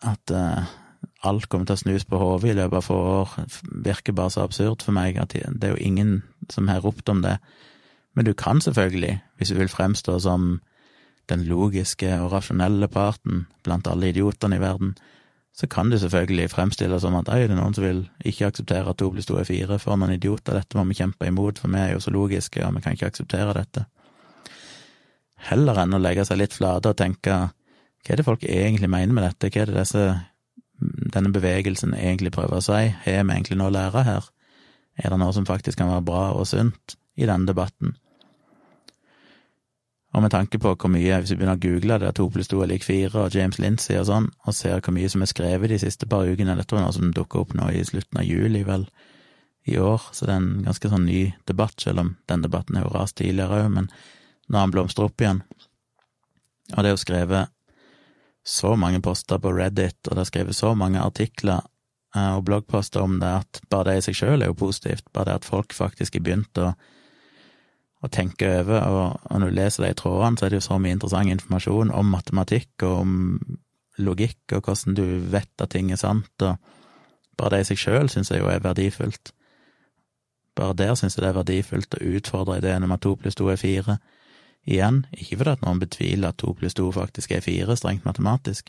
[0.08, 0.70] at uh,
[1.28, 3.36] alt kommer til å snus på hodet i løpet av få år,
[3.86, 6.22] virker bare så absurd for meg at det er jo ingen
[6.54, 7.38] som har ropt om det.
[8.16, 10.58] Men du kan selvfølgelig, hvis du vil fremstå som
[11.28, 14.96] den logiske og rasjonelle parten blant alle idiotene i verden,
[15.58, 18.94] så kan du selvfølgelig fremstille det som at det er noen som vil ikke akseptere
[18.94, 20.78] at to pluss to er fire, for noen idioter, dette?
[20.78, 23.58] Må vi kjempe imot, for vi er jo så logiske, og vi kan ikke akseptere
[23.58, 23.88] dette
[25.50, 29.14] heller enn å legge seg litt flate og tenke hva er det folk egentlig mener
[29.14, 30.04] med dette, hva er det disse,
[31.14, 34.30] denne bevegelsen egentlig prøver å si, har vi egentlig noe å lære her,
[34.98, 37.98] er det noe som faktisk kan være bra og sunt i denne debatten?
[40.16, 42.62] Og med tanke på hvor mye, hvis vi begynner å google det, to pluss to
[42.64, 45.70] er lik fire, og James Lindsay og sånn, og ser hvor mye som er skrevet
[45.70, 48.64] de siste par ukene, dette var noe som dukka opp nå i slutten av juli,
[48.66, 48.88] vel,
[49.68, 52.88] i år, så det er en ganske sånn ny debatt, selv om den debatten har
[52.88, 53.92] jo rast tidligere òg, men
[54.48, 55.42] når han blomstrer opp igjen.
[56.76, 57.54] Og det er jo skrevet
[58.48, 61.66] så mange poster på Reddit, og det er skrevet så mange artikler
[62.16, 65.08] eh, og bloggposter om det, at bare det i seg sjøl er jo positivt.
[65.12, 66.72] Bare det at folk faktisk har begynt å,
[68.04, 70.80] å tenke over, og, og, når du leser de trådene, så er det jo så
[70.80, 73.16] mye interessant informasjon om matematikk og om
[73.98, 76.56] logikk, og hvordan du vet at ting er sant, og
[77.38, 79.34] bare det i seg sjøl syns jeg jo er verdifullt.
[80.58, 83.50] Bare der syns jeg det er verdifullt å utfordre ideen om at to pluss to
[83.52, 84.00] er fire
[84.68, 88.68] Igjen, ikke fordi at noen betviler at to pluss to faktisk er fire, strengt matematisk,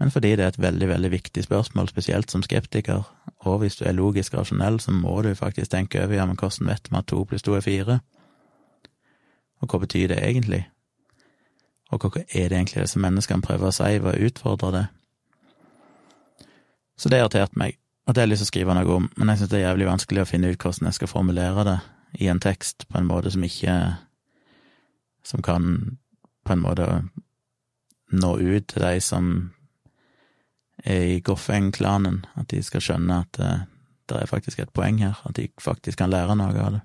[0.00, 3.02] men fordi det er et veldig, veldig viktig spørsmål, spesielt som skeptiker,
[3.44, 6.68] og hvis du er logisk rasjonell, så må du faktisk tenke over ja, men hvordan
[6.68, 7.98] vet vi at to pluss to er fire,
[9.60, 10.62] og hva betyr det egentlig,
[11.90, 14.86] og hva er det egentlig disse menneskene prøver å si ved å utfordre det?
[17.00, 19.32] Så det irriterte meg, og det har jeg lyst til å skrive noe om, men
[19.32, 21.78] jeg synes det er jævlig vanskelig å finne ut hvordan jeg skal formulere det
[22.20, 23.76] i en tekst på en måte som ikke
[25.22, 25.98] som kan
[26.46, 26.86] på en måte
[28.10, 29.32] nå ut til de som
[30.84, 33.66] er i Goffeng-klanen, at de skal skjønne at det, eh,
[34.10, 36.80] det er faktisk et poeng her, at de faktisk kan lære noe av det.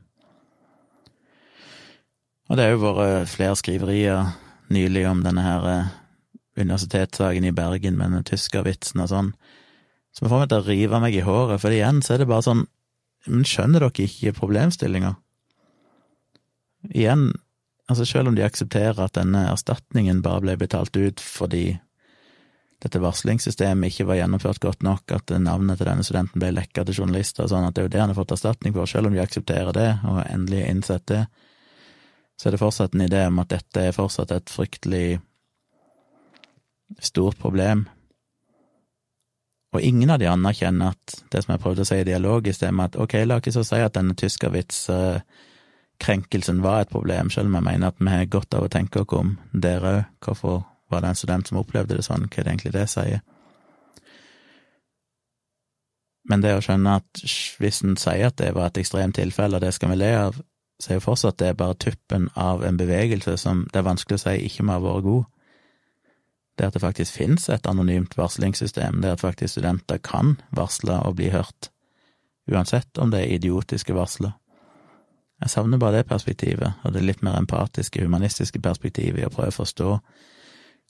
[2.45, 4.35] Og det har jo vært flere skriverier
[4.69, 5.93] nylig om denne her eh,
[6.61, 9.31] universitetssaken i Bergen med den tyskervitsen og sånn,
[10.15, 12.45] som får meg til å rive meg i håret, for igjen så er det bare
[12.45, 12.63] sånn,
[13.25, 15.15] men skjønner dere ikke problemstillinga?
[16.93, 17.31] Igjen,
[17.85, 21.75] Altså, selv om de aksepterer at denne erstatningen bare ble betalt ut fordi
[22.83, 26.99] dette varslingssystemet ikke var gjennomført godt nok, at navnet til denne studenten ble lekka til
[26.99, 29.21] journalister sånn, at det er jo det han har fått erstatning for, selv om de
[29.23, 31.21] aksepterer det og endelig har innsett det,
[32.35, 35.19] så er det fortsatt en idé om at dette er fortsatt et fryktelig
[36.99, 37.85] stort problem.
[39.75, 42.91] Og ingen av de anerkjenner at det som jeg prøvde å si dialogisk, er med
[42.91, 45.19] at ok, la så si at denne tyskervits uh,
[45.99, 49.01] krenkelsen var et problem, selv om jeg mener at vi har godt av å tenke
[49.01, 50.01] oss om der òg.
[50.25, 53.23] Hvorfor var det en student som opplevde det sånn, hva er det egentlig det sier?
[56.25, 57.21] Men det å skjønne at
[57.61, 60.39] hvis en sier at det var et ekstremt tilfelle, og det skal vi le av,
[60.81, 64.23] så er jo fortsatt det bare tuppen av en bevegelse som det er vanskelig å
[64.25, 65.27] si ikke må ha vært god.
[66.55, 71.17] Det at det faktisk finnes et anonymt varslingssystem, det at faktisk studenter kan varsle og
[71.19, 71.69] bli hørt,
[72.51, 74.35] uansett om det er idiotiske varsler.
[75.43, 79.51] Jeg savner bare det perspektivet, og det litt mer empatiske, humanistiske perspektivet i å prøve
[79.51, 79.89] å forstå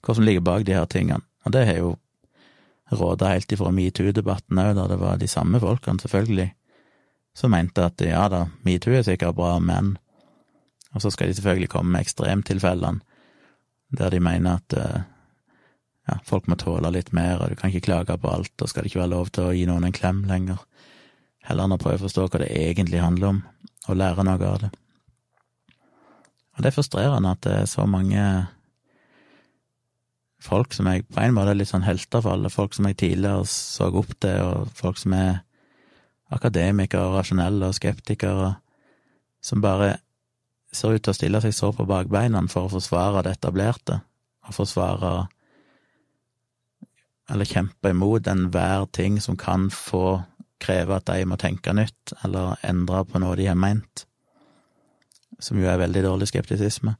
[0.06, 1.24] hva som ligger bak de her tingene.
[1.46, 1.96] Og det har jo
[2.94, 6.50] råda helt ifra metoo-debatten òg, der det var de samme folkene, selvfølgelig,
[7.36, 9.96] som mente at ja da, metoo er sikkert bra, men
[10.96, 13.00] Og så skal de selvfølgelig komme med ekstremtilfellene,
[13.98, 15.02] der de mener at eh,
[16.08, 18.82] ja, folk må tåle litt mer, og du kan ikke klage på alt, og skal
[18.82, 20.62] det ikke være lov til å gi noen en klem lenger.
[21.46, 23.40] Heller enn å prøve å forstå hva det egentlig handler om,
[23.86, 24.72] og lære noe av det.
[26.56, 28.22] Og det er frustrerende at det er så mange
[30.42, 32.98] folk som jeg på en måte er litt sånn helter for alle, folk som jeg
[33.02, 35.42] tidligere så opp til, og folk som er
[36.32, 38.54] akademikere, rasjonelle og skeptikere,
[39.44, 39.96] som bare
[40.74, 44.00] ser ut til å stille seg så på bakbeina for å forsvare det etablerte,
[44.46, 45.12] og forsvare
[47.30, 50.22] eller kjempe imot enhver ting som kan få
[50.62, 54.06] kreve at de må tenke nytt, eller endre på noe de har ment,
[55.38, 56.96] som jo er veldig dårlig skeptisisme.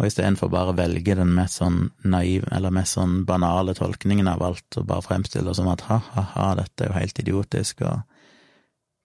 [0.00, 4.44] Og istedenfor bare å velge den mest sånn naiv, eller mest sånn banale tolkningen av
[4.44, 8.00] alt, og bare fremstille det som at ha-ha-ha, dette er jo helt idiotisk, og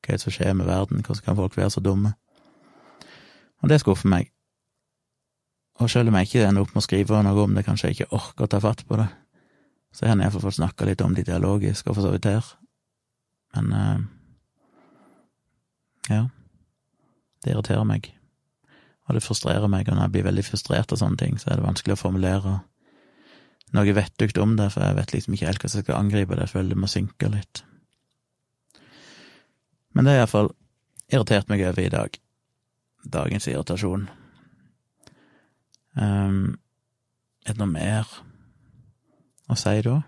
[0.06, 2.14] hva er det som skjer med verden, hvordan kan folk være så dumme?
[3.64, 4.32] Og det skuffer meg.
[5.82, 7.98] Og selv om jeg ikke ender opp med å skrive noe om det, kanskje jeg
[7.98, 9.10] ikke orker å ta fatt på det,
[9.96, 12.48] så har jeg iallfall fått snakka litt om det dialogisk, og for så vidt her.
[13.56, 14.04] Men uh,
[16.12, 16.22] ja,
[17.44, 18.12] det irriterer meg.
[19.06, 21.60] Og det frustrerer meg, og når jeg blir veldig frustrert av sånne ting, så er
[21.60, 22.60] det vanskelig å formulere
[23.76, 26.46] noe vettug om det, for jeg vet liksom ikke helt hva jeg skal angripe det,
[26.48, 27.64] jeg føler det må synke litt.
[29.96, 30.52] Men det har iallfall
[31.14, 32.18] irritert meg over i dag.
[33.06, 34.08] Dagens irritasjon.
[35.96, 36.58] Um,
[37.46, 38.10] er det noe mer
[39.48, 40.02] å si da?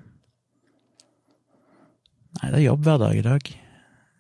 [2.37, 3.51] Nei, det er jobb hver dag i dag.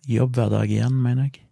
[0.07, 1.45] Jobb hver dag igjen, mener jeg.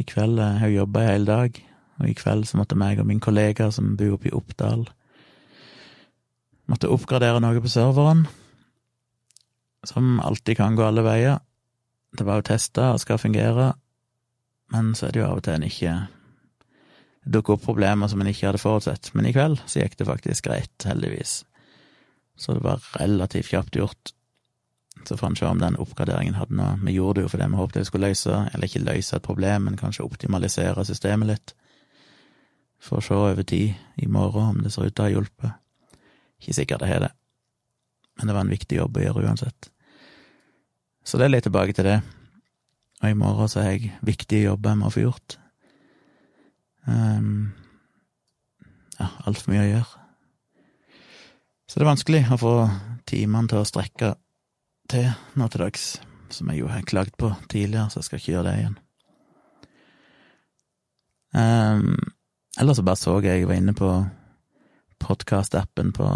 [0.00, 1.62] I kveld jeg har jeg jobba i hele dag
[2.02, 4.86] og i kveld så måtte meg og min kollega som bor oppe i Oppdal,
[6.70, 8.24] måtte oppgradere noe på serveren,
[9.86, 11.40] som alltid kan gå alle veier.
[12.16, 13.72] Det var jo testa og skal fungere,
[14.72, 15.94] men så er det jo av og til en ikke
[17.32, 19.12] dukker opp problemer som en ikke hadde forutsett.
[19.14, 21.42] Men i kveld så gikk det faktisk greit, heldigvis.
[22.38, 24.14] Så det var relativt kjapt gjort.
[25.08, 27.58] Så får en se om den oppgraderingen hadde noe Vi gjorde det jo fordi vi
[27.58, 31.54] håpet det skulle løse, eller ikke løse et problem, men kanskje optimalisere systemet litt.
[32.82, 35.58] Får se over tid i morgen om det ser ut til å ha hjulpet.
[36.42, 37.12] Ikke sikkert det har det,
[38.18, 39.70] men det var en viktig jobb å gjøre uansett.
[41.04, 42.00] Så det er litt tilbake til det.
[43.02, 45.38] Og i morgen så har jeg viktige jobber jeg må få gjort.
[46.86, 47.52] Um,
[48.98, 50.02] ja, altfor mye å gjøre.
[51.66, 52.54] Så det er vanskelig å få
[53.08, 54.12] timene til å strekke
[54.90, 56.00] til nå til dags,
[56.32, 58.78] som jeg jo har klagd på tidligere, så jeg skal ikke gjøre det igjen.
[61.32, 61.96] Um,
[62.60, 63.90] eller så bare så jeg var inne på
[65.00, 66.08] podkast-appen på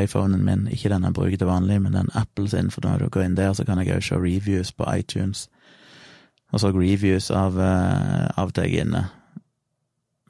[0.00, 3.08] iPhonen min, ikke den jeg bruker til vanlig, men den Apple sin, for når du
[3.08, 5.48] går inn der, så kan jeg òg se reviews på iTunes.
[6.52, 9.04] Og så reviews av, uh, av deg er inne.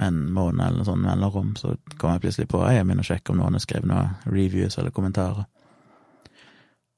[0.03, 3.39] En måned eller sånn mellomrom, så kom jeg plutselig på jeg begynner å sjekke om
[3.39, 5.47] noen har skrevet noen reviews eller kommentarer.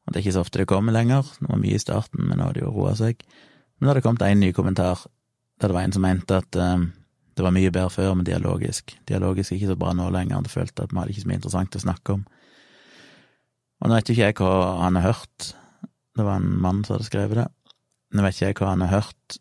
[0.06, 2.38] Og det er ikke så ofte det kommer lenger, det var mye i starten, men
[2.38, 3.24] nå har det jo roa seg.
[3.76, 5.02] Men da hadde det kommet en ny kommentar,
[5.60, 6.92] der det var en som mente at um,
[7.36, 8.94] det var mye bedre før med dialogisk.
[9.08, 11.40] Dialogisk er ikke så bra nå lenger, det følte at vi hadde ikke så mye
[11.40, 12.24] interessant å snakke om.
[13.82, 14.52] Og nå vet ikke jeg hva
[14.84, 15.50] han har hørt,
[16.16, 17.48] det var en mann som hadde skrevet det.
[18.16, 19.38] Nå vet ikke jeg hva han har hørt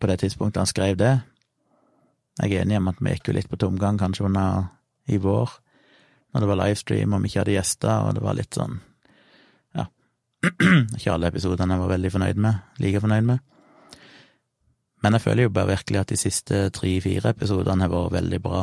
[0.00, 1.12] på det tidspunktet han skrev det.
[2.40, 4.70] Jeg er enig om at vi gikk jo litt på tomgang kanskje under
[5.08, 5.52] i vår,
[6.32, 8.80] når det var livestream og vi ikke hadde gjester, og det var litt sånn,
[10.96, 13.44] ikke alle episodene jeg var veldig fornøyd med, like fornøyd med.
[15.04, 18.62] Men jeg føler jo bare virkelig at de siste tre-fire episodene har vært veldig bra.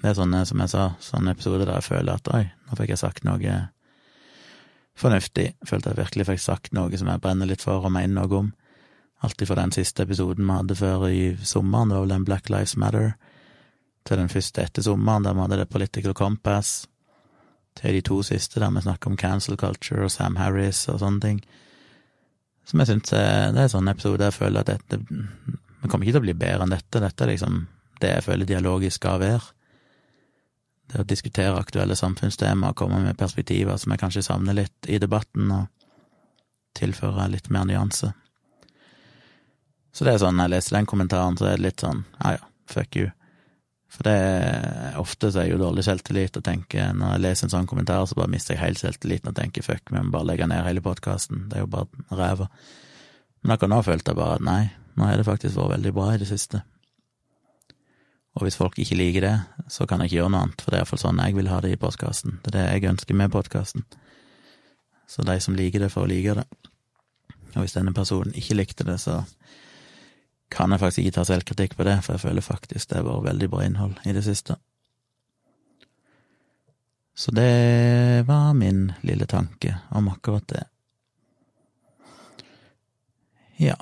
[0.00, 2.92] Det er sånne, som jeg sa, sånne episoder der jeg føler at oi, nå fikk
[2.92, 3.54] jeg sagt noe
[5.00, 5.48] fornuftig.
[5.66, 8.50] Følte jeg virkelig fikk sagt noe som jeg brenner litt for og mener noe om.
[9.24, 12.50] Alltid fra den siste episoden vi hadde før i sommeren, det var vel den Black
[12.52, 13.14] Lives Matter,
[14.04, 16.84] til den første etter sommeren, der vi hadde det Political Compass,
[17.78, 21.20] til de to siste der vi snakker om cancel culture og Sam Harris og sånne
[21.24, 21.40] ting.
[22.64, 26.22] Som jeg syns det er sånn episode jeg føler at dette Vi kommer ikke til
[26.22, 27.00] å bli bedre enn dette.
[27.02, 27.66] Dette er liksom
[28.00, 29.42] det jeg føler dialogisk skal være.
[30.88, 35.50] Det å diskutere aktuelle samfunnstemaer, komme med perspektiver som jeg kanskje savner litt i debatten,
[35.52, 35.68] og
[36.76, 38.14] tilføre litt mer nyanse.
[39.94, 42.34] Så det er sånn, når jeg leser den kommentaren, så er det litt sånn, ja
[42.38, 43.12] ja, fuck you.
[43.94, 47.46] For det er ofte så er jeg jo dårlig selvtillit og tenker Når jeg leser
[47.46, 50.32] en sånn kommentar, så bare mister jeg helt selvtilliten og tenker fuck, vi må bare
[50.32, 52.48] legge ned hele podkasten, det er jo bare ræva.
[53.42, 54.62] Men akkurat nå følte jeg bare at nei,
[54.98, 56.64] nå har det faktisk vært veldig bra i det siste.
[58.34, 59.34] Og hvis folk ikke liker det,
[59.70, 61.60] så kan jeg ikke gjøre noe annet, for det er iallfall sånn jeg vil ha
[61.62, 62.40] det i podkasten.
[62.42, 63.84] Det er det jeg ønsker med podkasten.
[65.06, 66.46] Så de som liker det, får like det.
[67.54, 69.20] Og hvis denne personen ikke likte det, så
[70.54, 73.28] kan jeg faktisk ikke ta selvkritikk på det, for jeg føler faktisk det har vært
[73.32, 74.56] veldig bra innhold i det siste.
[77.14, 80.64] Så det var min lille tanke om akkurat det.
[83.56, 83.76] Ja.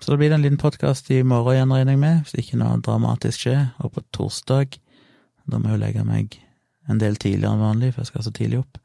[0.00, 2.80] Så det blir en liten podkast i morgen igjen, regner jeg med, hvis ikke noe
[2.82, 4.78] dramatisk skjer, og på torsdag.
[5.44, 6.38] Da må jeg jo legge meg
[6.90, 8.80] en del tidligere enn vanlig, for jeg skal så tidlig opp.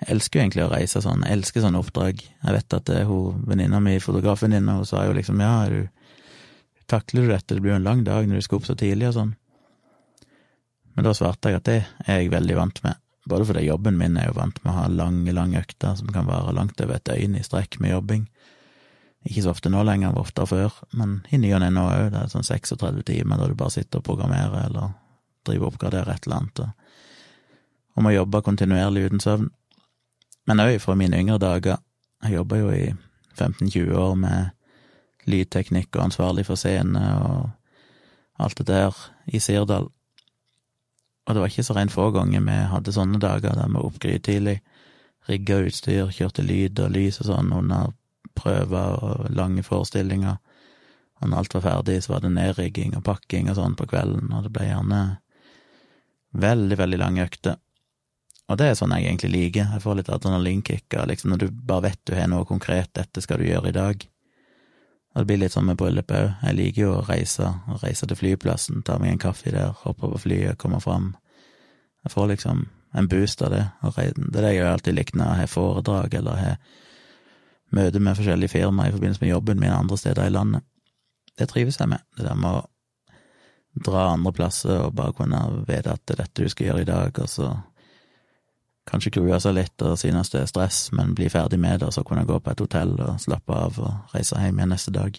[0.00, 2.22] Jeg elsker jo egentlig å reise sånn, jeg elsker sånne oppdrag.
[2.22, 6.03] Jeg vet at er hun venninna mi, fotografvenninna, hun sa jo liksom ja, er du,
[6.90, 9.10] takler du dette, det blir jo en lang dag når du skal opp så tidlig
[9.10, 9.32] og sånn.
[10.94, 14.18] Men da svarte jeg at det er jeg veldig vant med, både fordi jobben min
[14.20, 17.06] er jo vant med å ha lange, lange økter som kan vare langt over et
[17.08, 18.28] døgn i strekk med jobbing.
[19.24, 22.10] Ikke så ofte nå lenger, det var før, men i ny og ne nå òg.
[22.12, 24.92] Det er sånn 36 timer da du bare sitter og programmerer eller
[25.48, 26.68] driver og oppgraderer et eller annet, og,
[27.96, 29.48] og må jobbe kontinuerlig uten søvn.
[30.44, 31.80] Men òg fra mine yngre dager.
[32.24, 32.84] Jeg jobba jo i
[33.38, 34.53] 15-20 år med
[35.30, 37.50] lydteknikk og ansvarlig for scene og
[38.42, 38.96] alt det der
[39.30, 39.90] i Sirdal.
[41.24, 44.00] Og det var ikke så rent få ganger vi hadde sånne dager der vi opp
[44.02, 44.58] grytidlig,
[45.28, 47.94] rigga utstyr, kjørte lyd og lys og sånn under
[48.36, 50.40] prøver og lange forestillinger.
[51.22, 54.32] Og når alt var ferdig, så var det nedrigging og pakking og sånn på kvelden,
[54.34, 55.02] og det ble gjerne
[56.34, 57.60] veldig, veldig lange økter.
[58.50, 59.70] Og det er sånn jeg egentlig liker.
[59.72, 63.22] Jeg får litt adrenalinkick av liksom når du bare vet du har noe konkret, dette
[63.24, 64.04] skal du gjøre i dag.
[65.14, 66.32] Og det blir litt sånn med bryllup òg.
[66.42, 70.10] Jeg liker jo å reise, å reise til flyplassen, ta meg en kaffe der, hoppe
[70.10, 71.12] på flyet, komme fram.
[72.02, 72.64] Jeg får liksom
[72.98, 73.62] en boost av det.
[73.82, 76.56] Det er det jeg alltid liker når jeg har foredrag eller har
[77.74, 80.66] møte med forskjellige firmaer i forbindelse med jobben min andre steder i landet.
[81.38, 85.94] Det trives jeg med, det der med å dra andre plasser og bare kunne vite
[85.94, 87.48] at det er dette du skal gjøre i dag, og så
[88.88, 91.96] kanskje grue seg litt og synes det er stress, men bli ferdig med det, og
[91.96, 95.18] så kunne gå på et hotell og slappe av og reise hjem igjen neste dag.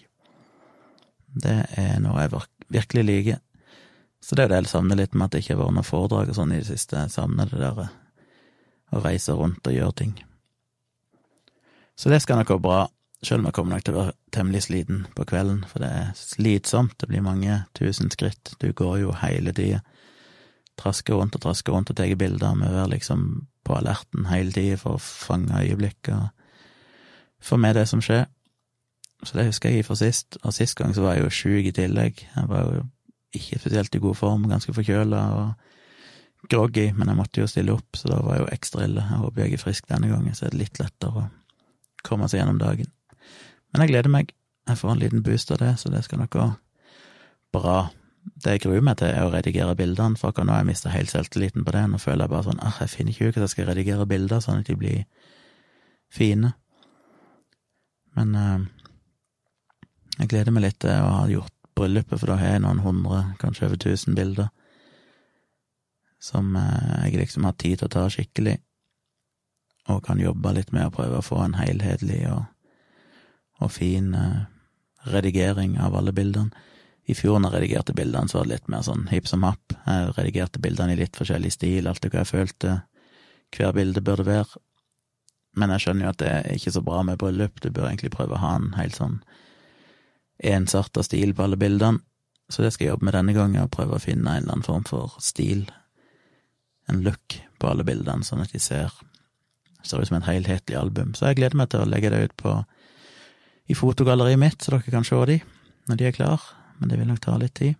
[1.36, 3.42] Det er noe jeg virkelig liker.
[4.22, 6.30] Så det er det jeg savner litt med at det ikke har vært noe foredrag
[6.32, 6.98] og sånn i det siste.
[6.98, 7.82] Jeg savner det der
[8.94, 10.14] å reise rundt og gjøre ting.
[11.96, 12.80] Så det skal nok gå bra,
[13.24, 16.10] sjøl om jeg kommer nok til å være temmelig sliten på kvelden, for det er
[16.18, 19.80] slitsomt, det blir mange tusen skritt, du går jo hele tida.
[20.76, 24.54] Trasker rundt og trasker rundt og tar bilder, med å være liksom på alerten hele
[24.54, 26.28] tida for å fange øyeblikk og
[27.42, 28.26] få med det som skjer.
[29.24, 31.74] Så det husker jeg fra sist, og sist gang så var jeg jo sjuk i
[31.74, 32.20] tillegg.
[32.34, 32.84] Jeg var jo
[33.36, 37.96] ikke spesielt i god form, ganske forkjøla og groggy, men jeg måtte jo stille opp,
[37.98, 39.02] så da var jeg jo ekstra ille.
[39.02, 41.28] Jeg håper jeg er frisk denne gangen, så er det litt lettere å
[42.06, 42.90] komme seg gjennom dagen.
[43.72, 44.34] Men jeg gleder meg.
[44.66, 46.46] Jeg får en liten boost av det, så det skal nok gå
[47.54, 47.78] bra.
[48.26, 51.12] Det jeg gruer meg til, er å redigere bildene, for nå har jeg mista helt
[51.12, 51.84] selvtilliten på det.
[51.90, 54.42] Nå føler jeg bare sånn ah, jeg finner ikke ut hvordan jeg skal redigere bilder
[54.42, 55.04] sånn at de blir
[56.12, 56.52] fine.
[58.16, 58.60] Men uh,
[60.18, 63.22] jeg gleder meg litt til å ha gjort bryllupet, for da har jeg noen hundre,
[63.40, 64.48] kanskje over tusen bilder,
[66.22, 68.58] som uh, jeg liksom har tid til å ta skikkelig
[69.92, 72.46] og kan jobbe litt med å prøve å få en helhetlig og,
[73.62, 74.46] og fin uh,
[75.06, 76.50] redigering av alle bildene.
[77.06, 79.74] I fjor når jeg redigerte bildene, så var det litt mer sånn hipp som happ.
[79.86, 82.80] Jeg redigerte bildene i litt forskjellig stil, alt det hva jeg følte
[83.54, 84.60] hver bilde burde være.
[85.56, 88.12] Men jeg skjønner jo at det er ikke så bra med bryllup, du bør egentlig
[88.16, 89.20] prøve å ha en helt sånn
[90.44, 92.02] ensarta stil på alle bildene.
[92.50, 94.66] Så det skal jeg jobbe med denne gangen, og prøve å finne en eller annen
[94.66, 95.64] form for stil,
[96.90, 98.94] en look, på alle bildene, sånn at de ser
[99.86, 101.12] Ser ut som et helhetlig album.
[101.14, 102.52] Så jeg gleder meg til å legge det ut på
[103.70, 105.36] i fotogalleriet mitt, så dere kan se de
[105.86, 106.42] når de er klar,
[106.78, 107.74] men det vil nok ta litt tid.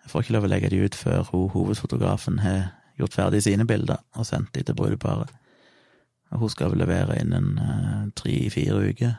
[0.00, 2.70] Jeg får ikke lov å legge de ut før hun, hovedfotografen har
[3.00, 5.32] gjort ferdig sine bilder og sendt de til brudeparet.
[6.30, 9.16] Og hun skal vel levere innen uh, tre-fire uker.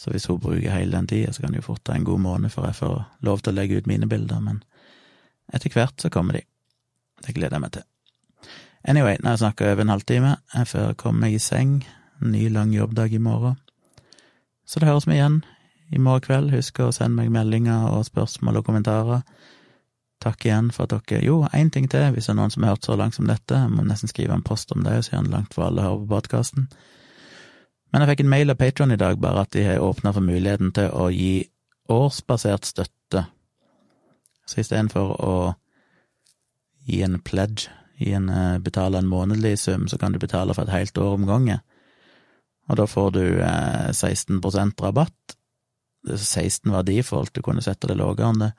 [0.00, 2.22] Så hvis hun bruker hele den tida, så kan det jo fort ta en god
[2.24, 4.62] måned før jeg får lov til å legge ut mine bilder, men
[5.52, 6.44] etter hvert så kommer de.
[7.20, 7.86] Det gleder jeg meg til.
[8.88, 11.82] Anyway, nå har jeg snakka over en halvtime, jeg får komme meg i seng,
[12.22, 13.58] en ny lang jobbdag i morgen.
[14.64, 15.42] Så det høres vi igjen
[15.90, 16.52] i morgen kveld.
[16.54, 19.24] Husk å sende meg meldinger og spørsmål og kommentarer.
[20.20, 22.74] Takk igjen for at dere Jo, én ting til, hvis det er noen som har
[22.74, 25.54] hørt så langt som dette, jeg må nesten skrive en post om det, gjerne langt
[25.56, 26.68] for alle hører på podkasten.
[27.90, 30.24] Men jeg fikk en mail av Patron i dag, bare at de har åpna for
[30.24, 31.48] muligheten til å gi
[31.90, 33.24] årsbasert støtte.
[34.46, 35.34] Så istedenfor å
[36.86, 40.62] gi en pledge, gi en, eh, betale en månedlig sum, så kan du betale for
[40.62, 41.60] et helt år om gangen.
[42.68, 45.36] Og da får du eh, 16% rabatt.
[46.06, 48.50] Det er 16 var default, du kunne sette det lavere enn det.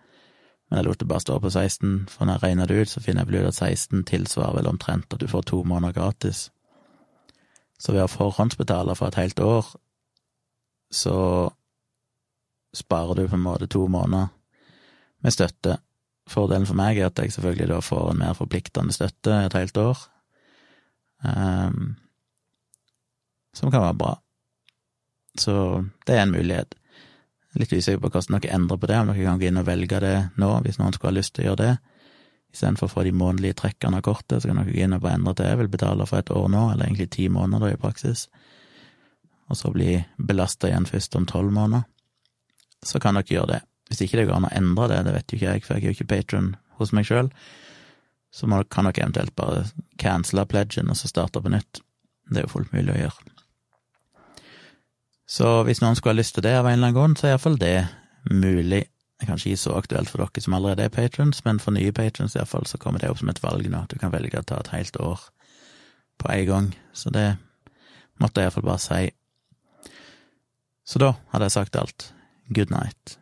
[0.69, 3.01] Men jeg lot det bare stå på 16, for når jeg regner det ut, så
[3.03, 6.45] finner jeg vel ut at 16 tilsvarer vel omtrent at du får to måneder gratis.
[7.81, 9.67] Så ved å forhåndsbetale for et helt år,
[10.91, 11.17] så
[12.77, 14.29] sparer du på en måte to måneder
[15.21, 15.77] med støtte.
[16.29, 19.77] Fordelen for meg er at jeg selvfølgelig da får en mer forpliktende støtte et helt
[19.77, 20.05] år,
[21.25, 21.95] um,
[23.53, 24.13] som kan være bra.
[25.35, 25.55] Så
[26.07, 26.75] det er en mulighet.
[27.59, 29.99] Litt usikker på hvordan dere endrer på det, om dere kan gå inn og velge
[29.99, 31.73] det nå, hvis noen skulle ha lyst til å gjøre det.
[32.51, 35.19] Istedenfor å få de månedlige trekkene av kortet, så kan dere gå inn og bare
[35.19, 38.27] endre til jeg vil betale for et år nå, eller egentlig ti måneder i praksis,
[39.51, 41.83] og så bli belasta igjen først om tolv måneder.
[42.87, 43.61] Så kan dere gjøre det.
[43.91, 45.83] Hvis ikke det går an å endre det, det vet jo ikke jeg, for jeg
[45.83, 47.27] er jo ikke patron hos meg sjøl,
[48.31, 49.65] så kan dere eventuelt bare
[49.99, 51.83] cancele pledgen og så starte på nytt.
[52.31, 53.30] Det er jo fullt mulig å gjøre.
[55.31, 57.35] Så hvis noen skulle ha lyst til det av en eller annen grunn, så er
[57.35, 57.75] iallfall det
[58.27, 58.83] mulig.
[59.21, 62.35] Det kanskje ikke så aktuelt for dere som allerede er patrons, men for nye patrons
[62.35, 64.59] iallfall så kommer det opp som et valg nå, at du kan velge å ta
[64.59, 65.23] et helt år
[66.19, 66.69] på en gang.
[66.91, 67.29] Så det
[68.19, 69.01] måtte jeg iallfall bare si.
[70.83, 72.11] Så da hadde jeg sagt alt.
[72.51, 73.20] Good night.